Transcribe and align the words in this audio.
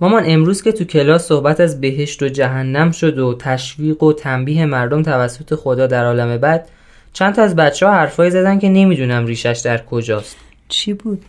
مامان 0.00 0.22
امروز 0.26 0.62
که 0.62 0.72
تو 0.72 0.84
کلاس 0.84 1.26
صحبت 1.26 1.60
از 1.60 1.80
بهشت 1.80 2.22
و 2.22 2.28
جهنم 2.28 2.90
شد 2.90 3.18
و 3.18 3.34
تشویق 3.34 4.02
و 4.02 4.12
تنبیه 4.12 4.66
مردم 4.66 5.02
توسط 5.02 5.54
خدا 5.54 5.86
در 5.86 6.04
عالم 6.04 6.38
بعد 6.38 6.68
چند 7.12 7.34
تا 7.34 7.42
از 7.42 7.56
بچه 7.56 7.86
ها 7.86 7.92
حرفایی 7.92 8.30
زدن 8.30 8.58
که 8.58 8.68
نمی‌دونم 8.68 9.26
ریشش 9.26 9.60
در 9.64 9.84
کجاست. 9.84 10.36
چی 10.68 10.92
بود؟ 10.92 11.22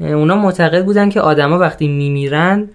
اونا 0.00 0.36
معتقد 0.36 0.84
بودن 0.84 1.10
که 1.10 1.20
آدما 1.20 1.58
وقتی 1.58 1.88
میمیرن 1.88 2.68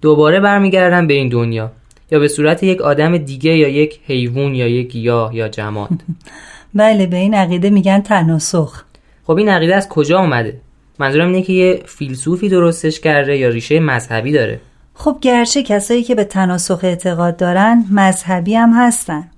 دوباره 0.00 0.40
برمیگردن 0.40 1.06
به 1.06 1.14
این 1.14 1.28
دنیا. 1.28 1.72
یا 2.10 2.18
به 2.18 2.28
صورت 2.28 2.62
یک 2.62 2.80
آدم 2.80 3.18
دیگه 3.18 3.56
یا 3.56 3.68
یک 3.68 4.00
حیوان 4.06 4.54
یا 4.54 4.68
یک 4.68 4.92
گیاه 4.92 5.36
یا 5.36 5.48
جماد. 5.48 5.90
بله 6.74 7.06
به 7.06 7.16
این 7.16 7.34
عقیده 7.34 7.70
میگن 7.70 8.00
تناسخ. 8.00 8.84
خب 9.24 9.36
این 9.36 9.48
عقیده 9.48 9.76
از 9.76 9.88
کجا 9.88 10.18
اومده؟ 10.18 10.60
منظورم 10.98 11.26
اینه 11.26 11.42
که 11.42 11.52
یه 11.52 11.82
فیلسوفی 11.86 12.48
درستش 12.48 13.00
کرده 13.00 13.36
یا 13.36 13.48
ریشه 13.48 13.80
مذهبی 13.80 14.32
داره. 14.32 14.60
خب 14.94 15.18
گرچه 15.20 15.62
کسایی 15.62 16.02
که 16.02 16.14
به 16.14 16.24
تناسخ 16.24 16.80
اعتقاد 16.82 17.36
دارن 17.36 17.84
مذهبی 17.90 18.54
هم 18.54 18.72
هستن. 18.74 19.30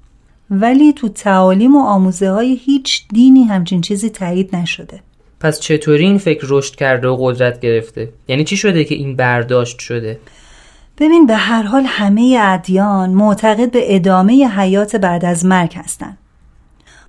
ولی 0.50 0.92
تو 0.92 1.08
تعالیم 1.08 1.77
و 1.77 1.81
آموزه 1.81 2.31
های 2.31 2.55
هیچ 2.64 3.08
دینی 3.08 3.44
همچین 3.44 3.81
چیزی 3.81 4.11
تایید 4.11 4.56
نشده. 4.56 5.00
پس 5.41 5.61
چطوری 5.61 6.05
این 6.05 6.19
فکر 6.19 6.47
رشد 6.48 6.75
کرده 6.75 7.08
و 7.08 7.16
قدرت 7.20 7.61
گرفته؟ 7.61 8.08
یعنی 8.28 8.44
چی 8.44 8.56
شده 8.56 8.84
که 8.84 8.94
این 8.94 9.16
برداشت 9.16 9.78
شده؟ 9.78 10.19
ببین 10.98 11.27
به 11.27 11.36
هر 11.36 11.62
حال 11.62 11.83
همه 11.86 12.38
ادیان 12.41 13.11
معتقد 13.11 13.70
به 13.70 13.97
ادامه 13.97 14.48
حیات 14.48 14.97
بعد 14.97 15.25
از 15.25 15.44
مرگ 15.44 15.75
هستن. 15.77 16.16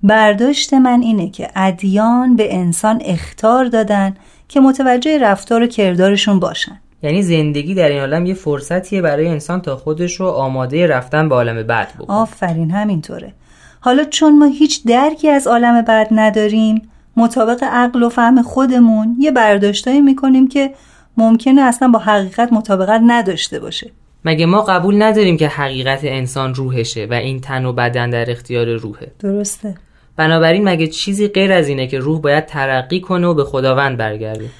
برداشت 0.02 0.74
من 0.74 1.00
اینه 1.00 1.30
که 1.30 1.48
ادیان 1.56 2.36
به 2.36 2.54
انسان 2.54 3.02
اختار 3.04 3.64
دادن 3.64 4.14
که 4.48 4.60
متوجه 4.60 5.18
رفتار 5.18 5.62
و 5.62 5.66
کردارشون 5.66 6.40
باشن. 6.40 6.80
یعنی 7.02 7.22
زندگی 7.22 7.74
در 7.74 7.88
این 7.88 8.00
عالم 8.00 8.26
یه 8.26 8.34
فرصتیه 8.34 9.02
برای 9.02 9.28
انسان 9.28 9.60
تا 9.60 9.76
خودش 9.76 10.14
رو 10.14 10.26
آماده 10.26 10.86
رفتن 10.86 11.28
به 11.28 11.34
عالم 11.34 11.62
بعد 11.62 11.88
بکنه. 11.98 12.16
آفرین 12.16 12.70
همینطوره. 12.70 13.32
حالا 13.80 14.04
چون 14.04 14.38
ما 14.38 14.46
هیچ 14.46 14.86
درکی 14.86 15.28
از 15.28 15.46
عالم 15.46 15.82
بعد 15.82 16.08
نداریم 16.10 16.82
مطابق 17.16 17.64
عقل 17.64 18.02
و 18.02 18.08
فهم 18.08 18.42
خودمون 18.42 19.16
یه 19.18 19.30
برداشتایی 19.30 20.00
می‌کنیم 20.00 20.48
که 20.48 20.70
ممکنه 21.16 21.60
اصلا 21.60 21.88
با 21.88 21.98
حقیقت 21.98 22.52
مطابقت 22.52 23.00
نداشته 23.06 23.60
باشه. 23.60 23.90
مگه 24.24 24.46
ما 24.46 24.62
قبول 24.62 25.02
نداریم 25.02 25.36
که 25.36 25.48
حقیقت 25.48 26.00
انسان 26.02 26.54
روحشه 26.54 27.06
و 27.10 27.14
این 27.14 27.40
تن 27.40 27.64
و 27.64 27.72
بدن 27.72 28.10
در 28.10 28.30
اختیار 28.30 28.66
روحه؟ 28.74 29.12
درسته. 29.18 29.74
بنابراین 30.16 30.68
مگه 30.68 30.86
چیزی 30.86 31.28
غیر 31.28 31.52
از 31.52 31.68
اینه 31.68 31.86
که 31.86 31.98
روح 31.98 32.20
باید 32.20 32.46
ترقی 32.46 33.00
کنه 33.00 33.26
و 33.26 33.34
به 33.34 33.44
خداوند 33.44 33.98
برگرده؟ 33.98 34.50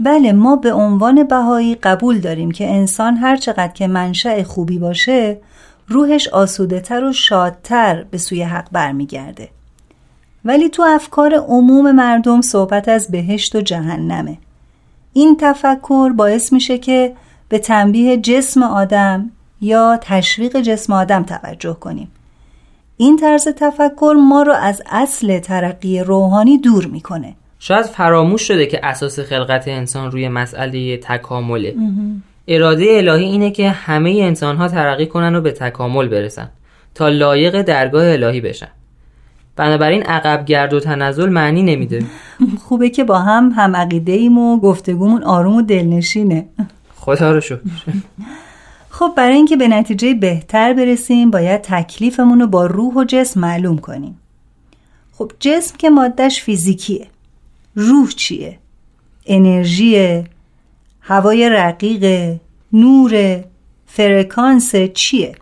بله 0.00 0.32
ما 0.32 0.56
به 0.56 0.72
عنوان 0.72 1.24
بهایی 1.24 1.74
قبول 1.74 2.18
داریم 2.18 2.50
که 2.50 2.70
انسان 2.70 3.16
هر 3.16 3.36
چقدر 3.36 3.72
که 3.72 3.86
منشأ 3.86 4.42
خوبی 4.42 4.78
باشه 4.78 5.38
روحش 5.88 6.28
آسوده 6.28 6.80
تر 6.80 7.04
و 7.04 7.12
شادتر 7.12 8.04
به 8.10 8.18
سوی 8.18 8.42
حق 8.42 8.68
برمیگرده. 8.72 9.48
ولی 10.44 10.68
تو 10.68 10.82
افکار 10.82 11.34
عموم 11.34 11.92
مردم 11.92 12.40
صحبت 12.40 12.88
از 12.88 13.10
بهشت 13.10 13.56
و 13.56 13.60
جهنمه. 13.60 14.38
این 15.12 15.36
تفکر 15.40 16.12
باعث 16.16 16.52
میشه 16.52 16.78
که 16.78 17.12
به 17.48 17.58
تنبیه 17.58 18.16
جسم 18.16 18.62
آدم 18.62 19.30
یا 19.60 19.98
تشویق 20.02 20.60
جسم 20.60 20.92
آدم 20.92 21.22
توجه 21.22 21.74
کنیم. 21.74 22.10
این 23.02 23.16
طرز 23.16 23.48
تفکر 23.48 24.14
ما 24.18 24.42
رو 24.42 24.52
از 24.52 24.82
اصل 24.90 25.38
ترقی 25.38 26.00
روحانی 26.00 26.58
دور 26.58 26.86
می‌کنه. 26.86 27.34
شاید 27.58 27.86
فراموش 27.86 28.42
شده 28.42 28.66
که 28.66 28.86
اساس 28.86 29.20
خلقت 29.20 29.68
انسان 29.68 30.10
روی 30.10 30.28
مسئله 30.28 30.96
تکامله. 30.96 31.74
اراده 32.48 32.84
الهی 32.88 33.24
اینه 33.24 33.50
که 33.50 33.70
همه 33.70 34.10
انسان 34.10 34.56
ها 34.56 34.68
ترقی 34.68 35.06
کنن 35.06 35.34
و 35.34 35.40
به 35.40 35.52
تکامل 35.52 36.08
برسن 36.08 36.48
تا 36.94 37.08
لایق 37.08 37.62
درگاه 37.62 38.12
الهی 38.12 38.40
بشن. 38.40 38.68
بنابراین 39.56 40.02
عقب 40.02 40.44
گرد 40.44 40.74
و 40.74 40.80
تنزل 40.80 41.28
معنی 41.28 41.62
نمیده. 41.62 42.04
خوبه 42.68 42.90
که 42.90 43.04
با 43.04 43.18
هم 43.18 43.52
هم 43.56 43.76
عقیده 43.76 44.12
ایم 44.12 44.38
و 44.38 44.60
گفتگومون 44.60 45.22
آروم 45.22 45.56
و 45.56 45.62
دلنشینه. 45.62 46.46
خدا 46.96 47.32
رو 47.32 47.40
شکر. 47.40 47.60
خب 48.94 49.12
برای 49.16 49.36
اینکه 49.36 49.56
به 49.56 49.68
نتیجه 49.68 50.14
بهتر 50.14 50.72
برسیم 50.72 51.30
باید 51.30 51.60
تکلیفمون 51.60 52.40
رو 52.40 52.46
با 52.46 52.66
روح 52.66 52.94
و 52.94 53.04
جسم 53.04 53.40
معلوم 53.40 53.78
کنیم. 53.78 54.20
خب 55.12 55.32
جسم 55.40 55.76
که 55.78 55.90
مادهش 55.90 56.42
فیزیکیه. 56.42 57.06
روح 57.74 58.08
چیه؟ 58.08 58.58
انرژی 59.26 60.22
هوای 61.00 61.50
رقیق 61.50 62.34
نور 62.72 63.44
فرکانس 63.86 64.74
چیه؟ 64.94 65.34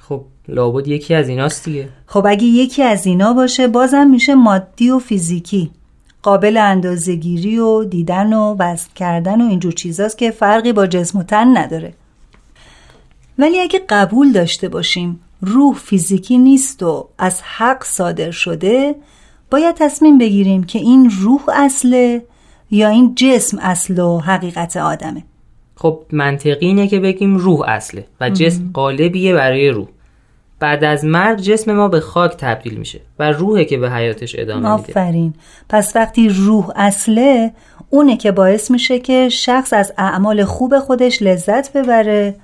خب 0.00 0.24
لابد 0.48 0.88
یکی 0.88 1.14
از 1.14 1.28
ایناست 1.28 1.64
دیگه. 1.64 1.88
خب 2.06 2.26
اگه 2.26 2.44
یکی 2.44 2.82
از 2.82 3.06
اینا 3.06 3.32
باشه 3.32 3.68
بازم 3.68 4.06
میشه 4.10 4.34
مادی 4.34 4.90
و 4.90 4.98
فیزیکی. 4.98 5.70
قابل 6.22 6.56
اندازهگیری 6.56 7.58
و 7.58 7.84
دیدن 7.84 8.32
و 8.32 8.56
وزن 8.58 8.88
کردن 8.94 9.40
و 9.40 9.48
اینجور 9.48 9.72
چیزاست 9.72 10.18
که 10.18 10.30
فرقی 10.30 10.72
با 10.72 10.86
جسم 10.86 11.18
و 11.18 11.22
تن 11.22 11.58
نداره. 11.58 11.94
ولی 13.38 13.60
اگه 13.60 13.80
قبول 13.88 14.32
داشته 14.32 14.68
باشیم 14.68 15.20
روح 15.40 15.76
فیزیکی 15.76 16.38
نیست 16.38 16.82
و 16.82 17.08
از 17.18 17.42
حق 17.42 17.84
صادر 17.84 18.30
شده 18.30 18.94
باید 19.50 19.74
تصمیم 19.74 20.18
بگیریم 20.18 20.64
که 20.64 20.78
این 20.78 21.12
روح 21.20 21.42
اصله 21.52 22.22
یا 22.70 22.88
این 22.88 23.14
جسم 23.14 23.58
اصل 23.58 23.98
و 23.98 24.18
حقیقت 24.18 24.76
آدمه. 24.76 25.22
خب 25.76 26.02
منطقی 26.12 26.66
اینه 26.66 26.88
که 26.88 27.00
بگیم 27.00 27.36
روح 27.36 27.68
اصله 27.68 28.06
و 28.20 28.30
جسم 28.30 28.70
قالبیه 28.74 29.34
برای 29.34 29.68
روح. 29.68 29.88
بعد 30.60 30.84
از 30.84 31.04
مرگ 31.04 31.38
جسم 31.38 31.72
ما 31.72 31.88
به 31.88 32.00
خاک 32.00 32.36
تبدیل 32.36 32.74
میشه 32.74 33.00
و 33.18 33.32
روحه 33.32 33.64
که 33.64 33.78
به 33.78 33.90
حیاتش 33.90 34.36
ادامه 34.38 34.60
میده. 34.60 34.68
آفرین. 34.68 35.34
پس 35.68 35.96
وقتی 35.96 36.28
روح 36.28 36.70
اصله 36.76 37.52
اونه 37.90 38.16
که 38.16 38.32
باعث 38.32 38.70
میشه 38.70 38.98
که 38.98 39.28
شخص 39.28 39.72
از 39.72 39.92
اعمال 39.98 40.44
خوب 40.44 40.78
خودش 40.78 41.22
لذت 41.22 41.72
ببره 41.72 42.34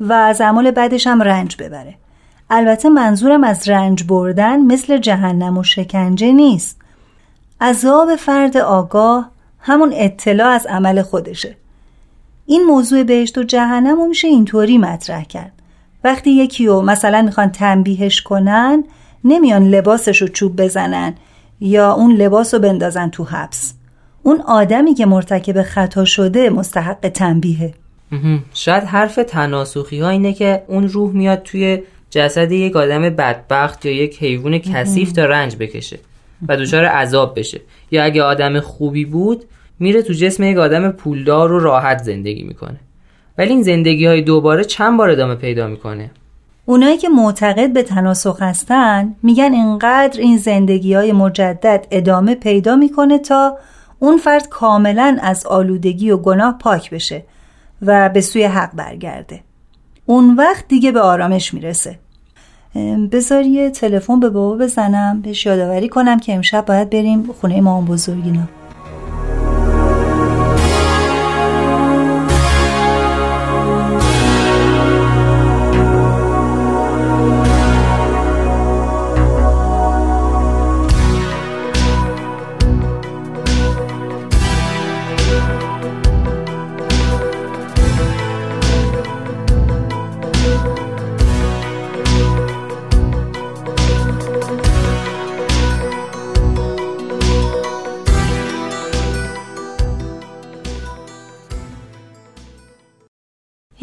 و 0.00 0.12
از 0.12 0.40
اعمال 0.40 0.70
بدش 0.70 1.06
هم 1.06 1.22
رنج 1.22 1.56
ببره. 1.56 1.94
البته 2.50 2.88
منظورم 2.88 3.44
از 3.44 3.68
رنج 3.68 4.04
بردن 4.04 4.60
مثل 4.60 4.98
جهنم 4.98 5.58
و 5.58 5.62
شکنجه 5.62 6.32
نیست. 6.32 6.80
عذاب 7.60 8.16
فرد 8.16 8.56
آگاه 8.56 9.30
همون 9.58 9.92
اطلاع 9.94 10.48
از 10.48 10.66
عمل 10.66 11.02
خودشه. 11.02 11.56
این 12.46 12.64
موضوع 12.64 13.02
بهشت 13.02 13.38
و 13.38 13.42
جهنم 13.42 13.96
رو 13.96 14.06
میشه 14.06 14.28
اینطوری 14.28 14.78
مطرح 14.78 15.24
کرد. 15.24 15.52
وقتی 16.04 16.30
یکی 16.30 16.66
رو 16.66 16.82
مثلا 16.82 17.22
می‌خوان 17.22 17.50
تنبیهش 17.50 18.20
کنن 18.20 18.84
نمیان 19.24 19.68
لباسش 19.68 20.22
رو 20.22 20.28
چوب 20.28 20.62
بزنن 20.62 21.14
یا 21.60 21.92
اون 21.92 22.12
لباس 22.12 22.54
رو 22.54 22.60
بندازن 22.60 23.08
تو 23.08 23.24
حبس. 23.24 23.74
اون 24.22 24.40
آدمی 24.40 24.94
که 24.94 25.06
مرتکب 25.06 25.62
خطا 25.62 26.04
شده 26.04 26.50
مستحق 26.50 27.08
تنبیهه. 27.08 27.74
شاید 28.54 28.84
حرف 28.84 29.14
تناسخی 29.14 30.00
ها 30.00 30.08
اینه 30.08 30.32
که 30.32 30.62
اون 30.68 30.88
روح 30.88 31.12
میاد 31.12 31.42
توی 31.42 31.82
جسد 32.10 32.52
یک 32.52 32.76
آدم 32.76 33.02
بدبخت 33.02 33.86
یا 33.86 33.92
یک 33.92 34.22
حیوان 34.22 34.58
کثیف 34.58 35.12
تا 35.12 35.24
رنج 35.24 35.56
بکشه 35.56 35.98
و 36.48 36.56
دچار 36.56 36.84
عذاب 36.84 37.38
بشه. 37.38 37.60
یا 37.90 38.04
اگه 38.04 38.22
آدم 38.22 38.60
خوبی 38.60 39.04
بود 39.04 39.44
میره 39.78 40.02
تو 40.02 40.12
جسم 40.12 40.42
یک 40.42 40.56
آدم 40.56 40.90
پولدار 40.90 41.52
و 41.52 41.58
راحت 41.58 41.98
زندگی 41.98 42.42
می‌کنه. 42.42 42.80
ولی 43.38 43.50
این 43.50 43.62
زندگی 43.62 44.06
های 44.06 44.22
دوباره 44.22 44.64
چند 44.64 44.98
بار 44.98 45.10
ادامه 45.10 45.34
پیدا 45.34 45.66
می‌کنه؟ 45.66 46.10
اونایی 46.64 46.98
که 46.98 47.08
معتقد 47.08 47.72
به 47.72 47.82
تناسخ 47.82 48.42
هستن 48.42 49.14
میگن 49.22 49.52
اینقدر 49.52 50.20
این 50.20 50.38
زندگی 50.38 50.94
های 50.94 51.12
مجدد 51.12 51.86
ادامه 51.90 52.34
پیدا 52.34 52.76
می‌کنه 52.76 53.18
تا 53.18 53.58
اون 53.98 54.16
فرد 54.16 54.48
کاملا 54.48 55.18
از 55.22 55.46
آلودگی 55.46 56.10
و 56.10 56.16
گناه 56.16 56.58
پاک 56.58 56.90
بشه. 56.90 57.22
و 57.82 58.08
به 58.08 58.20
سوی 58.20 58.44
حق 58.44 58.74
برگرده. 58.74 59.40
اون 60.06 60.36
وقت 60.36 60.68
دیگه 60.68 60.92
به 60.92 61.00
آرامش 61.00 61.54
می‌رسه. 61.54 61.98
بذار 63.12 63.42
یه 63.42 63.70
تلفن 63.70 64.20
به 64.20 64.30
بابا 64.30 64.56
بزنم 64.56 65.20
بهش 65.22 65.46
یادآوری 65.46 65.88
کنم 65.88 66.18
که 66.18 66.34
امشب 66.34 66.64
باید 66.64 66.90
بریم 66.90 67.32
خونه 67.40 67.60
مامان 67.60 67.84
بزرگینا 67.84 68.42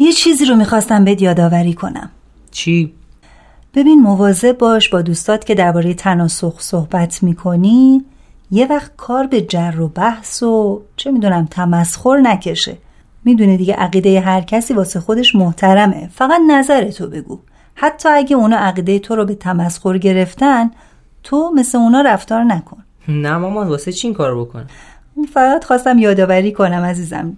یه 0.04 0.12
چیزی 0.12 0.44
رو 0.44 0.56
می‌خواستم 0.56 1.04
بهت 1.04 1.22
یادآوری 1.22 1.74
کنم. 1.74 2.10
چی؟ 2.50 2.92
ببین 3.74 4.00
مواظب 4.02 4.58
باش 4.58 4.88
با 4.88 5.02
دوستات 5.02 5.44
که 5.44 5.54
درباره 5.54 5.94
تناسخ 5.94 6.60
صحبت 6.60 7.22
می‌کنی 7.22 8.04
یه 8.50 8.66
وقت 8.66 8.92
کار 8.96 9.26
به 9.26 9.40
جر 9.40 9.80
و 9.80 9.88
بحث 9.88 10.42
و 10.42 10.82
چه 10.96 11.10
می‌دونم 11.10 11.48
تمسخر 11.50 12.16
نکشه. 12.16 12.76
می‌دونی 13.24 13.56
دیگه 13.56 13.74
عقیده 13.74 14.20
هر 14.20 14.40
کسی 14.40 14.74
واسه 14.74 15.00
خودش 15.00 15.34
محترمه. 15.34 16.10
فقط 16.14 16.40
نظر 16.50 16.90
تو 16.90 17.06
بگو. 17.06 17.38
حتی 17.74 18.08
اگه 18.08 18.36
اونا 18.36 18.56
عقیده 18.56 18.98
تو 18.98 19.16
رو 19.16 19.24
به 19.24 19.34
تمسخر 19.34 19.98
گرفتن 19.98 20.70
تو 21.22 21.52
مثل 21.54 21.78
اونا 21.78 22.00
رفتار 22.00 22.44
نکن. 22.44 22.84
نه 23.08 23.36
مامان 23.36 23.68
واسه 23.68 23.92
چی 23.92 24.06
این 24.06 24.14
کار 24.14 24.40
بکنم 24.40 24.66
فقط 25.32 25.64
خواستم 25.64 25.98
یادآوری 25.98 26.52
کنم 26.52 26.82
عزیزم. 26.82 27.36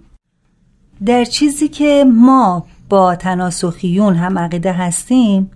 در 1.05 1.25
چیزی 1.25 1.67
که 1.67 2.05
ما 2.13 2.65
با 2.89 3.15
تناسخیون 3.15 4.15
هم 4.15 4.39
عقیده 4.39 4.71
هستیم 4.71 5.51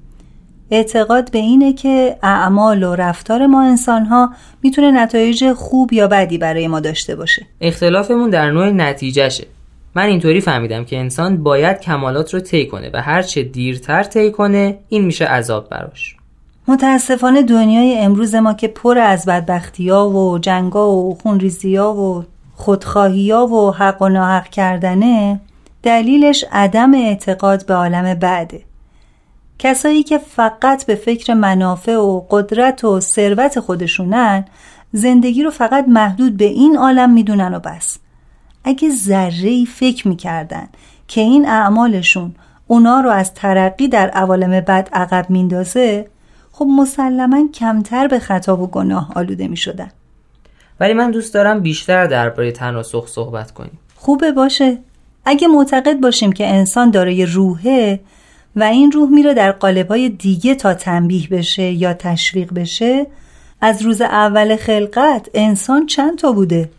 اعتقاد 0.71 1.31
به 1.31 1.39
اینه 1.39 1.73
که 1.73 2.17
اعمال 2.23 2.83
و 2.83 2.95
رفتار 2.95 3.47
ما 3.47 3.63
انسان 3.63 4.05
ها 4.05 4.33
می‌تونه 4.63 4.91
نتایج 4.91 5.53
خوب 5.53 5.93
یا 5.93 6.07
بدی 6.07 6.37
برای 6.37 6.67
ما 6.67 6.79
داشته 6.79 7.15
باشه. 7.15 7.45
اختلافمون 7.61 8.29
در 8.29 8.51
نوع 8.51 8.69
نتیجهشه. 8.69 9.47
من 9.95 10.03
اینطوری 10.03 10.41
فهمیدم 10.41 10.85
که 10.85 10.97
انسان 10.97 11.43
باید 11.43 11.79
کمالات 11.79 12.33
رو 12.33 12.39
طی 12.39 12.67
کنه 12.67 12.89
و 12.93 13.01
هر 13.01 13.21
چه 13.21 13.43
دیرتر 13.43 14.03
طی 14.03 14.31
کنه 14.31 14.77
این 14.89 15.05
میشه 15.05 15.25
عذاب 15.25 15.69
براش. 15.69 16.15
متاسفانه 16.67 17.43
دنیای 17.43 17.97
امروز 17.97 18.35
ما 18.35 18.53
که 18.53 18.67
پر 18.67 18.97
از 18.97 19.25
بدبختی 19.25 19.89
ها 19.89 20.09
و 20.09 20.39
جنگا 20.39 20.91
و 20.91 21.15
خونریزی 21.15 21.75
ها 21.75 21.93
و 21.95 22.23
خودخواهی 22.61 23.31
ها 23.31 23.47
و 23.47 23.71
حق 23.71 24.01
و 24.01 24.09
ناحق 24.09 24.47
کردنه 24.47 25.39
دلیلش 25.83 26.45
عدم 26.51 26.93
اعتقاد 26.93 27.65
به 27.65 27.73
عالم 27.73 28.13
بعده. 28.13 28.63
کسایی 29.59 30.03
که 30.03 30.17
فقط 30.17 30.85
به 30.85 30.95
فکر 30.95 31.33
منافع 31.33 31.95
و 31.95 32.21
قدرت 32.29 32.83
و 32.83 32.99
ثروت 32.99 33.59
خودشونن 33.59 34.45
زندگی 34.93 35.43
رو 35.43 35.51
فقط 35.51 35.85
محدود 35.87 36.37
به 36.37 36.45
این 36.45 36.77
عالم 36.77 37.13
می‌دونن 37.13 37.53
و 37.53 37.59
بس. 37.59 37.97
اگه 38.63 38.89
ذره 38.89 39.65
فکر 39.65 40.07
می‌کردن 40.07 40.67
که 41.07 41.21
این 41.21 41.47
اعمالشون 41.47 42.35
اونا 42.67 43.01
رو 43.01 43.09
از 43.09 43.33
ترقی 43.33 43.87
در 43.87 44.09
عوالم 44.09 44.59
بعد 44.59 44.89
عقب 44.93 45.29
میندازه 45.29 46.07
خب 46.51 46.65
مسلما 46.69 47.47
کمتر 47.53 48.07
به 48.07 48.19
خطا 48.19 48.57
و 48.57 48.67
گناه 48.67 49.11
آلوده 49.15 49.47
می‌شدن. 49.47 49.91
ولی 50.81 50.93
من 50.93 51.11
دوست 51.11 51.33
دارم 51.33 51.59
بیشتر 51.59 52.07
درباره 52.07 52.51
تناسخ 52.51 53.07
صحبت 53.07 53.51
کنیم. 53.51 53.79
خوبه 53.95 54.31
باشه. 54.31 54.77
اگه 55.25 55.47
معتقد 55.47 55.99
باشیم 55.99 56.31
که 56.31 56.47
انسان 56.47 56.91
دارای 56.91 57.25
روحه 57.25 57.99
و 58.55 58.63
این 58.63 58.91
روح 58.91 59.09
میره 59.09 59.33
در 59.33 59.51
قالبهای 59.51 60.09
دیگه 60.09 60.55
تا 60.55 60.73
تنبیه 60.73 61.27
بشه 61.27 61.63
یا 61.63 61.93
تشویق 61.93 62.53
بشه 62.53 63.07
از 63.61 63.81
روز 63.81 64.01
اول 64.01 64.55
خلقت 64.55 65.29
انسان 65.33 65.85
چند 65.85 66.17
تا 66.17 66.31
بوده؟ 66.31 66.69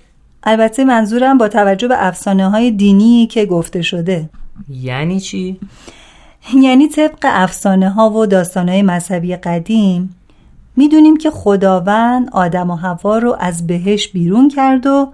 البته 0.42 0.84
منظورم 0.84 1.38
با 1.38 1.48
توجه 1.48 1.88
به 1.88 2.06
افسانه 2.06 2.50
های 2.50 2.70
دینی 2.70 3.26
که 3.26 3.46
گفته 3.46 3.82
شده. 3.82 4.30
یعنی 4.70 5.20
چی؟ 5.20 5.60
یعنی 6.54 6.88
طبق 6.88 7.18
افسانه 7.24 7.90
ها 7.90 8.10
و 8.10 8.26
داستان 8.26 8.68
های 8.68 8.82
مذهبی 8.82 9.36
قدیم 9.36 10.16
می‌دونیم 10.76 11.16
که 11.16 11.30
خداوند 11.30 12.30
آدم 12.32 12.70
و 12.70 12.74
هوا 12.74 13.18
رو 13.18 13.36
از 13.40 13.66
بهش 13.66 14.08
بیرون 14.08 14.48
کرد 14.48 14.86
و 14.86 15.12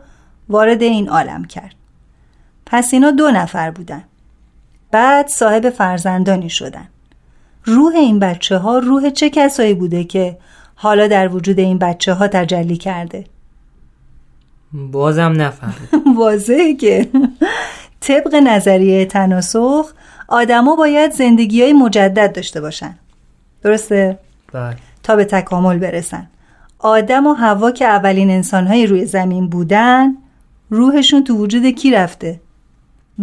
وارد 0.49 0.83
این 0.83 1.09
عالم 1.09 1.45
کرد. 1.45 1.75
پس 2.67 2.95
اینا 2.95 3.11
دو 3.11 3.31
نفر 3.31 3.71
بودن. 3.71 4.05
بعد 4.91 5.29
صاحب 5.29 5.71
فرزندانی 5.71 6.51
شدن. 6.51 6.89
روح 7.65 7.95
این 7.95 8.19
بچه 8.19 8.59
ها 8.59 8.79
روح 8.79 9.11
چه 9.11 9.31
کسایی 9.31 9.75
بوده 9.75 10.05
که 10.05 10.39
حالا 10.75 11.07
در 11.07 11.29
وجود 11.29 11.59
این 11.59 11.79
بچه 11.79 12.15
ها 12.15 12.29
تجلی 12.29 12.77
کرده؟ 12.77 13.25
بازم 14.73 15.33
نفهم 15.37 15.75
واضحه 16.19 16.75
که 16.75 17.09
طبق 18.01 18.35
نظریه 18.35 19.05
تناسخ 19.05 19.93
آدما 20.29 20.77
باید 20.77 21.13
زندگی 21.13 21.63
های 21.63 21.73
مجدد 21.73 22.33
داشته 22.33 22.61
باشن. 22.61 22.99
درسته؟ 23.63 24.19
بله. 24.53 24.77
تا 25.09 25.17
به 25.17 25.25
تکامل 25.25 25.79
برسن 25.79 26.27
آدم 26.79 27.27
و 27.27 27.33
هوا 27.33 27.71
که 27.71 27.85
اولین 27.85 28.31
انسانهای 28.31 28.87
روی 28.87 29.05
زمین 29.05 29.49
بودن 29.49 30.15
روحشون 30.71 31.25
تو 31.25 31.37
وجود 31.37 31.67
کی 31.67 31.91
رفته؟ 31.91 32.41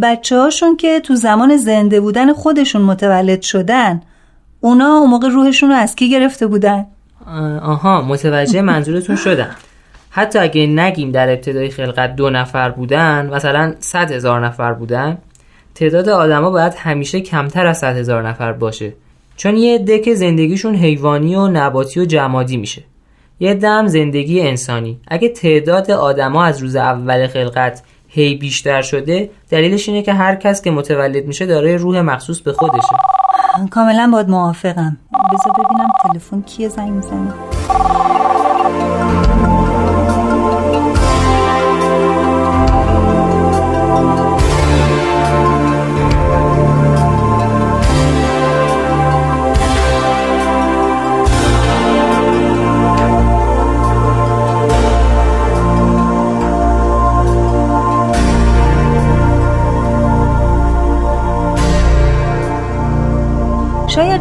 بچه 0.01 0.37
هاشون 0.37 0.77
که 0.77 0.99
تو 0.99 1.15
زمان 1.15 1.57
زنده 1.57 2.01
بودن 2.01 2.33
خودشون 2.33 2.81
متولد 2.81 3.41
شدن 3.41 4.01
اونا 4.61 4.85
اون 4.85 5.09
موقع 5.09 5.27
روحشون 5.27 5.69
رو 5.69 5.75
از 5.75 5.95
کی 5.95 6.09
گرفته 6.09 6.47
بودن؟ 6.47 6.85
آها 7.61 8.01
متوجه 8.01 8.61
منظورتون 8.61 9.15
شدم 9.15 9.55
حتی 10.09 10.39
اگه 10.39 10.67
نگیم 10.67 11.11
در 11.11 11.29
ابتدای 11.29 11.69
خلقت 11.69 12.15
دو 12.15 12.29
نفر 12.29 12.69
بودن 12.69 13.29
مثلا 13.33 13.73
صد 13.79 14.11
هزار 14.11 14.45
نفر 14.45 14.73
بودن 14.73 15.17
تعداد 15.75 16.09
آدما 16.09 16.49
باید 16.49 16.73
همیشه 16.77 17.21
کمتر 17.21 17.65
از 17.65 17.77
صد 17.77 17.97
هزار 17.97 18.27
نفر 18.27 18.53
باشه 18.53 18.93
چون 19.37 19.57
یه 19.57 19.75
عده 19.75 19.99
که 19.99 20.15
زندگیشون 20.15 20.75
حیوانی 20.75 21.35
و 21.35 21.47
نباتی 21.47 21.99
و 21.99 22.05
جمادی 22.05 22.57
میشه. 22.57 22.83
یه 23.39 23.53
دم 23.53 23.87
زندگی 23.87 24.41
انسانی. 24.41 24.99
اگه 25.07 25.29
تعداد 25.29 25.91
آدما 25.91 26.43
از 26.43 26.59
روز 26.59 26.75
اول 26.75 27.27
خلقت 27.27 27.83
هی 28.07 28.35
بیشتر 28.35 28.81
شده 28.81 29.29
دلیلش 29.49 29.89
اینه 29.89 30.01
که 30.01 30.13
هر 30.13 30.35
کس 30.35 30.61
که 30.61 30.71
متولد 30.71 31.25
میشه 31.25 31.45
داره 31.45 31.77
روح 31.77 32.01
مخصوص 32.01 32.41
به 32.41 32.53
خودشه. 32.53 32.95
کاملا 33.71 34.09
باید 34.13 34.29
موافقم. 34.29 34.97
بذار 35.33 35.53
ببینم 35.53 35.89
تلفن 36.03 36.41
کیه 36.41 36.69
زنگ 36.69 36.91
می‌زنه. 36.91 37.33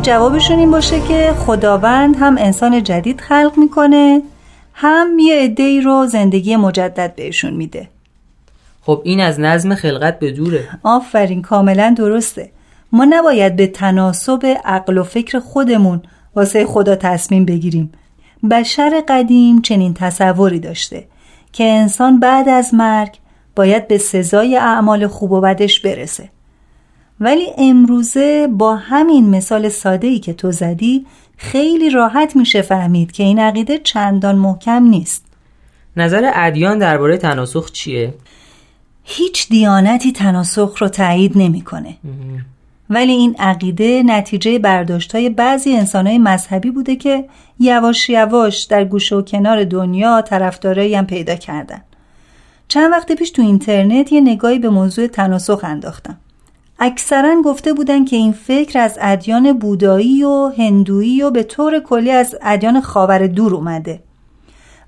جوابشون 0.05 0.59
این 0.59 0.71
باشه 0.71 1.01
که 1.01 1.33
خداوند 1.39 2.17
هم 2.17 2.37
انسان 2.39 2.83
جدید 2.83 3.21
خلق 3.21 3.53
می‌کنه 3.57 4.23
هم 4.75 5.19
یه 5.19 5.43
عده 5.43 5.81
رو 5.81 6.07
زندگی 6.07 6.57
مجدد 6.57 7.15
بهشون 7.15 7.55
میده. 7.55 7.89
خب 8.83 9.01
این 9.05 9.21
از 9.21 9.41
نظم 9.41 9.75
خلقت 9.75 10.19
به 10.19 10.31
دوره. 10.33 10.69
آفرین 10.83 11.43
کاملا 11.43 11.95
درسته. 11.99 12.51
ما 12.93 13.05
نباید 13.05 13.57
به 13.57 13.67
تناسب 13.67 14.57
عقل 14.65 14.99
و 14.99 15.03
فکر 15.03 15.39
خودمون 15.39 16.03
واسه 16.37 16.67
خدا 16.67 16.97
تصمیم 16.97 17.45
بگیریم. 17.45 17.93
بشر 18.51 19.03
قدیم 19.09 19.63
چنین 19.63 19.95
تصوری 19.95 20.61
داشته 20.61 21.05
که 21.53 21.65
انسان 21.65 22.21
بعد 22.21 22.49
از 22.49 22.75
مرگ 22.75 23.17
باید 23.57 23.89
به 23.89 23.99
سزای 23.99 24.57
اعمال 24.57 25.07
خوب 25.07 25.33
و 25.33 25.41
بدش 25.41 25.81
برسه. 25.81 26.34
ولی 27.21 27.47
امروزه 27.59 28.49
با 28.53 28.77
همین 28.77 29.31
مثال 29.31 29.69
ساده 29.69 30.07
ای 30.07 30.19
که 30.19 30.33
تو 30.33 30.53
زدی 30.53 31.07
خیلی 31.37 31.91
راحت 31.91 32.37
میشه 32.37 32.63
فهمید 32.63 33.13
که 33.13 33.23
این 33.23 33.39
عقیده 33.39 33.79
چندان 33.79 34.37
محکم 34.37 34.83
نیست 34.83 35.25
نظر 35.97 36.31
ادیان 36.35 36.79
درباره 36.79 37.17
تناسخ 37.17 37.73
چیه؟ 37.73 38.15
هیچ 39.05 39.49
دیانتی 39.49 40.13
تناسخ 40.13 40.77
رو 40.79 40.89
تایید 40.89 41.33
نمی‌کنه. 41.39 41.97
ولی 42.91 43.13
این 43.13 43.37
عقیده 43.39 44.03
نتیجه 44.07 44.59
برداشت 44.59 45.15
های 45.15 45.29
بعضی 45.29 45.77
انسان 45.77 46.07
های 46.07 46.19
مذهبی 46.19 46.71
بوده 46.71 46.97
که 46.97 47.25
یواش 47.61 48.11
یواش 48.11 48.63
در 48.63 48.85
گوشه 48.85 49.17
و 49.17 49.23
کنار 49.23 49.65
دنیا 49.65 50.23
طرفدارایی 50.23 50.95
هم 50.95 51.07
پیدا 51.07 51.35
کردن. 51.35 51.83
چند 52.69 52.93
وقت 52.93 53.13
پیش 53.13 53.31
تو 53.31 53.43
اینترنت 53.43 54.13
یه 54.13 54.21
نگاهی 54.21 54.59
به 54.59 54.69
موضوع 54.69 55.07
تناسخ 55.07 55.61
انداختم. 55.63 56.17
اکثرا 56.79 57.43
گفته 57.45 57.73
بودن 57.73 58.05
که 58.05 58.17
این 58.17 58.33
فکر 58.33 58.79
از 58.79 58.99
ادیان 59.01 59.53
بودایی 59.53 60.25
و 60.25 60.53
هندویی 60.59 61.23
و 61.23 61.31
به 61.31 61.43
طور 61.43 61.81
کلی 61.81 62.11
از 62.11 62.37
ادیان 62.43 62.81
خاور 62.81 63.27
دور 63.27 63.55
اومده. 63.55 64.01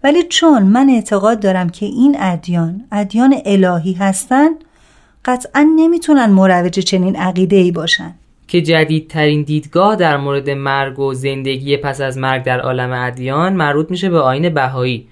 ولی 0.04 0.22
چون 0.22 0.62
من 0.62 0.90
اعتقاد 0.90 1.40
دارم 1.40 1.68
که 1.68 1.86
این 1.86 2.16
ادیان 2.20 2.84
ادیان 2.92 3.34
الهی 3.44 3.92
هستن 3.92 4.48
قطعا 5.24 5.72
نمی‌تونن 5.76 6.26
مروج 6.26 6.80
چنین 6.80 7.16
عقیده 7.16 7.56
ای 7.56 7.72
باشن. 7.72 8.14
که 8.48 8.62
جدیدترین 8.62 9.42
دیدگاه 9.42 9.96
در 9.96 10.16
مورد 10.16 10.50
مرگ 10.50 10.98
و 10.98 11.14
زندگی 11.14 11.76
پس 11.76 12.00
از 12.00 12.18
مرگ 12.18 12.42
در 12.42 12.60
عالم 12.60 12.92
ادیان 12.92 13.52
مربوط 13.52 13.90
میشه 13.90 14.10
به 14.10 14.20
آین 14.20 14.54
بهایی 14.54 15.06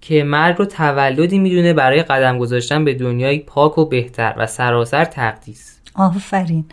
که 0.00 0.24
مرگ 0.24 0.56
رو 0.56 0.64
تولدی 0.64 1.38
می‌دونه 1.38 1.72
برای 1.72 2.02
قدم 2.02 2.38
گذاشتن 2.38 2.84
به 2.84 2.94
دنیای 2.94 3.38
پاک 3.38 3.78
و 3.78 3.84
بهتر 3.84 4.34
و 4.38 4.46
سراسر 4.46 5.04
تقدیس. 5.04 5.79
آفرین. 5.94 6.64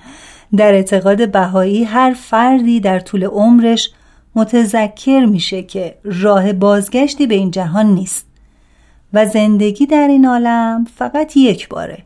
در 0.56 0.74
اعتقاد 0.74 1.32
بهایی 1.32 1.84
هر 1.84 2.14
فردی 2.14 2.80
در 2.80 3.00
طول 3.00 3.24
عمرش 3.24 3.92
متذکر 4.36 5.26
میشه 5.26 5.64
که 5.64 5.98
راه 6.04 6.54
بازگشتی 6.54 7.28
به 7.28 7.36
این 7.36 7.52
جهان 7.52 7.86
نیست. 7.86 8.28
و 9.14 9.26
زندگی 9.26 9.86
در 9.86 10.08
این 10.08 10.26
عالم 10.26 10.86
فقط 10.96 11.38
یک 11.38 11.70
باره. 11.70 12.04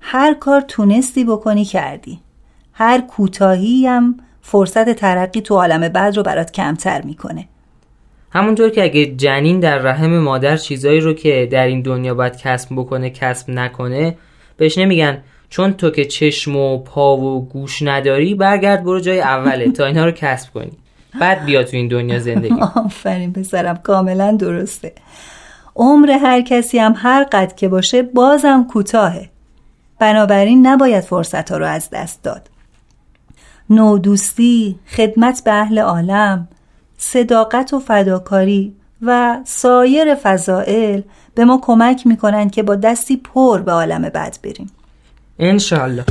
هر 0.00 0.34
کار 0.34 0.60
تونستی 0.60 1.24
بکنی 1.24 1.64
کردی. 1.64 2.20
هر 2.72 3.00
کوتاهی 3.00 3.86
هم 3.86 4.16
فرصت 4.42 4.90
ترقی 4.92 5.40
تو 5.40 5.54
عالم 5.54 5.88
بعد 5.88 6.16
رو 6.16 6.22
برات 6.22 6.52
کمتر 6.52 7.02
می‌کنه. 7.02 7.48
همونطور 8.32 8.70
که 8.70 8.84
اگه 8.84 9.06
جنین 9.06 9.60
در 9.60 9.78
رحم 9.78 10.18
مادر 10.18 10.56
چیزایی 10.56 11.00
رو 11.00 11.12
که 11.12 11.48
در 11.52 11.66
این 11.66 11.82
دنیا 11.82 12.14
باید 12.14 12.36
کسب 12.36 12.68
بکنه 12.72 13.10
کسب 13.10 13.50
نکنه 13.50 14.16
بهش 14.56 14.78
نمیگن 14.78 15.22
چون 15.50 15.72
تو 15.72 15.90
که 15.90 16.04
چشم 16.04 16.56
و 16.56 16.78
پا 16.78 17.16
و 17.16 17.48
گوش 17.48 17.82
نداری 17.82 18.34
برگرد 18.34 18.84
برو 18.84 19.00
جای 19.00 19.20
اوله 19.20 19.70
تا 19.70 19.86
اینها 19.86 20.04
رو 20.04 20.10
کسب 20.10 20.52
کنی. 20.52 20.72
بعد 21.20 21.44
بیا 21.44 21.62
تو 21.62 21.76
این 21.76 21.88
دنیا 21.88 22.18
زندگی. 22.18 22.60
آفرین 22.84 23.32
پسرم 23.32 23.76
کاملا 23.76 24.32
درسته. 24.32 24.92
عمر 25.76 26.10
هر 26.10 26.40
کسی 26.40 26.78
هم 26.78 26.94
هر 26.96 27.24
قد 27.24 27.54
که 27.56 27.68
باشه 27.68 28.02
بازم 28.02 28.66
کوتاهه. 28.70 29.30
بنابراین 29.98 30.66
نباید 30.66 31.04
فرصت 31.04 31.50
ها 31.50 31.58
رو 31.58 31.66
از 31.66 31.90
دست 31.92 32.22
داد. 32.22 32.50
نودوستی، 33.70 34.78
خدمت 34.96 35.44
به 35.44 35.52
اهل 35.52 35.78
عالم، 35.78 36.48
صداقت 36.98 37.74
و 37.74 37.78
فداکاری 37.78 38.74
و 39.02 39.38
سایر 39.44 40.14
فضائل 40.14 41.00
به 41.34 41.44
ما 41.44 41.60
کمک 41.62 42.06
می‌کنن 42.06 42.50
که 42.50 42.62
با 42.62 42.76
دستی 42.76 43.16
پر 43.16 43.60
به 43.60 43.72
عالم 43.72 44.02
بد 44.02 44.36
بریم. 44.42 44.70
إن 45.42 45.58
شاء 45.58 45.86
الله. 45.86 46.04